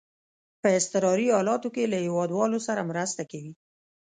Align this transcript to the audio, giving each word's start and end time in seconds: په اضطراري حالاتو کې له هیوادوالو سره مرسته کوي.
په 0.61 0.67
اضطراري 0.77 1.27
حالاتو 1.35 1.67
کې 1.75 1.91
له 1.91 1.97
هیوادوالو 2.05 2.57
سره 2.67 2.87
مرسته 2.91 3.21
کوي. 3.31 3.53